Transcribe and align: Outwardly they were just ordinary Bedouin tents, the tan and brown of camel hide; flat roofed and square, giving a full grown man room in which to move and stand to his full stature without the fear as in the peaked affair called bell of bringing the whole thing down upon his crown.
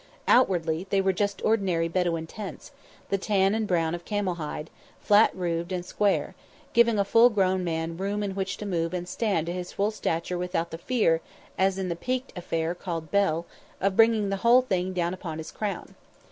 Outwardly 0.27 0.87
they 0.89 0.99
were 0.99 1.13
just 1.13 1.45
ordinary 1.45 1.87
Bedouin 1.87 2.25
tents, 2.25 2.71
the 3.09 3.19
tan 3.19 3.53
and 3.53 3.67
brown 3.67 3.93
of 3.93 4.03
camel 4.03 4.33
hide; 4.33 4.71
flat 4.99 5.29
roofed 5.35 5.71
and 5.71 5.85
square, 5.85 6.33
giving 6.73 6.97
a 6.97 7.05
full 7.05 7.29
grown 7.29 7.63
man 7.63 7.95
room 7.97 8.23
in 8.23 8.33
which 8.33 8.57
to 8.57 8.65
move 8.65 8.95
and 8.95 9.07
stand 9.07 9.45
to 9.45 9.53
his 9.53 9.71
full 9.73 9.91
stature 9.91 10.39
without 10.39 10.71
the 10.71 10.79
fear 10.79 11.21
as 11.55 11.77
in 11.77 11.87
the 11.87 11.95
peaked 11.95 12.35
affair 12.35 12.73
called 12.73 13.11
bell 13.11 13.45
of 13.79 13.95
bringing 13.95 14.29
the 14.29 14.37
whole 14.37 14.63
thing 14.63 14.91
down 14.91 15.13
upon 15.13 15.37
his 15.37 15.51
crown. 15.51 15.93